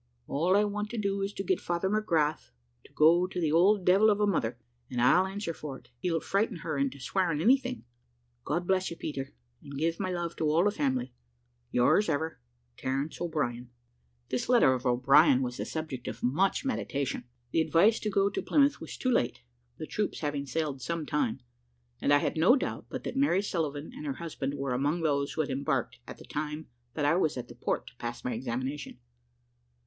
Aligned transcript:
All 0.25 0.55
I 0.55 0.63
want 0.63 0.89
to 0.89 0.97
do 0.97 1.21
is 1.21 1.31
to 1.33 1.43
get 1.43 1.61
Father 1.61 1.87
McGrath 1.87 2.49
to 2.85 2.91
go 2.93 3.27
to 3.27 3.39
the 3.39 3.51
old 3.51 3.85
devil 3.85 4.09
of 4.09 4.19
a 4.19 4.25
mother, 4.25 4.57
and 4.89 4.99
I'll 4.99 5.27
answer 5.27 5.53
for 5.53 5.77
it, 5.77 5.89
he'll 5.99 6.19
frighten 6.19 6.57
her 6.65 6.75
into 6.75 6.99
swearing 6.99 7.39
anything. 7.39 7.85
God 8.43 8.65
bless 8.65 8.89
you, 8.89 8.95
Peter 8.97 9.31
and 9.61 9.77
give 9.77 9.99
my 9.99 10.09
love 10.09 10.35
to 10.37 10.45
all 10.45 10.63
the 10.63 10.71
family. 10.71 11.13
"Yours 11.69 12.09
ever, 12.09 12.39
"TERENCE 12.77 13.21
O'BRIEN." 13.21 13.69
This 14.29 14.49
letter 14.49 14.73
of 14.73 14.87
O'Brien 14.87 15.43
was 15.43 15.57
the 15.57 15.65
subject 15.65 16.07
of 16.07 16.23
much 16.23 16.65
meditation. 16.65 17.25
The 17.51 17.61
advice 17.61 17.99
to 17.99 18.09
go 18.09 18.31
to 18.31 18.41
Plymouth 18.41 18.81
was 18.81 18.97
too 18.97 19.11
late, 19.11 19.41
the 19.77 19.85
troops 19.85 20.21
having 20.21 20.47
sailed 20.47 20.81
some 20.81 21.05
time; 21.05 21.41
and 22.01 22.11
I 22.11 22.17
had 22.17 22.37
no 22.37 22.55
doubt 22.55 22.87
but 22.89 23.03
that 23.03 23.15
Mary 23.15 23.43
Sullivan 23.43 23.91
and 23.93 24.07
her 24.07 24.13
husband 24.13 24.55
were 24.55 24.73
among 24.73 25.01
those 25.03 25.33
who 25.33 25.41
had 25.41 25.51
embarked 25.51 25.99
at 26.07 26.17
the 26.17 26.25
time 26.25 26.69
that 26.95 27.05
I 27.05 27.15
was 27.17 27.37
at 27.37 27.49
the 27.49 27.53
port 27.55 27.85
to 27.85 27.95
pass 27.97 28.23
my 28.23 28.33
examination. 28.33 28.97